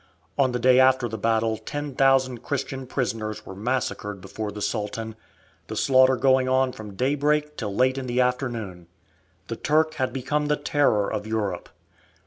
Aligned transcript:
On 0.35 0.51
the 0.51 0.57
day 0.57 0.79
after 0.79 1.07
the 1.07 1.15
battle 1.19 1.57
ten 1.57 1.93
thousand 1.93 2.39
Christian 2.41 2.87
prisoners 2.87 3.45
were 3.45 3.53
massacred 3.53 4.19
before 4.19 4.51
the 4.51 4.59
Sultan, 4.59 5.15
the 5.67 5.75
slaughter 5.75 6.15
going 6.15 6.49
on 6.49 6.71
from 6.71 6.95
daybreak 6.95 7.55
till 7.55 7.75
late 7.75 7.99
in 7.99 8.07
the 8.07 8.19
afternoon. 8.19 8.87
The 9.45 9.57
Turk 9.57 9.93
had 10.01 10.11
become 10.11 10.47
the 10.47 10.55
terror 10.57 11.07
of 11.07 11.27
Europe. 11.27 11.69